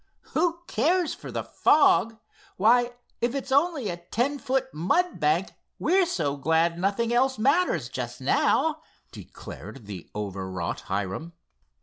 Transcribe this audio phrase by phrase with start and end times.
[0.33, 2.17] "Who cares for the fog.
[2.57, 2.89] Why,
[3.21, 7.91] if it's only a ten foot mud bank we're so glad nothing else matters much
[7.91, 11.33] just now," declared the overwrought Hiram.